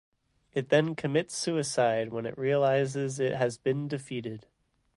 It 0.53 0.69
then 0.69 0.95
commits 0.95 1.37
suicide 1.37 2.11
when 2.11 2.25
it 2.25 2.35
realizes 2.35 3.19
it 3.19 3.35
has 3.35 3.59
been 3.59 3.87
defeated. 3.87 4.47